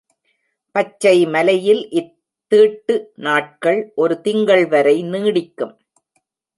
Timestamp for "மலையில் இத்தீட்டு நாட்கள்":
1.25-3.81